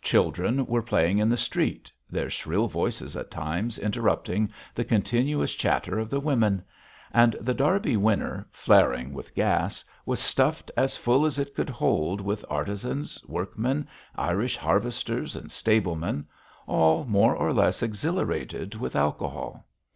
[0.00, 5.98] Children were playing in the street, their shrill voices at times interrupting the continuous chatter
[5.98, 6.62] of the women;
[7.12, 12.20] and The Derby Winner, flaring with gas, was stuffed as full as it could hold
[12.20, 16.26] with artizans, workmen, Irish harvesters and stablemen,
[16.68, 19.66] all more or less exhilarated with alcohol.